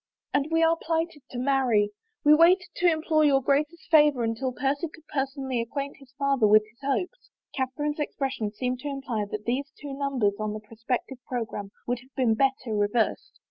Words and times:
"And 0.33 0.47
we 0.49 0.63
are 0.63 0.75
plighted 0.77 1.21
to 1.29 1.37
marry. 1.37 1.91
We 2.23 2.33
waited 2.33 2.69
to 2.77 2.91
implore 2.91 3.23
your 3.23 3.39
Grace's 3.39 3.85
favor 3.91 4.23
until 4.23 4.51
Percy 4.51 4.87
could 4.89 5.05
personally 5.05 5.61
acquaint 5.61 5.97
his 5.99 6.11
father 6.17 6.47
with 6.47 6.63
his 6.67 6.79
hopes." 6.81 7.29
Catherine's 7.55 7.99
expression 7.99 8.51
seemed 8.51 8.79
to 8.79 8.87
im 8.87 9.01
ply 9.03 9.25
that 9.29 9.45
these 9.45 9.69
two 9.79 9.89
nimibers 9.93 10.39
on 10.39 10.53
the 10.53 10.59
prospective 10.59 11.19
programme 11.27 11.69
would 11.85 11.99
have 11.99 12.15
been 12.15 12.33
better 12.33 12.75
reversed. 12.75 13.39